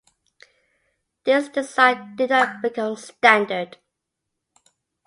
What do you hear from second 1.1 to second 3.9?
This design did not become standard.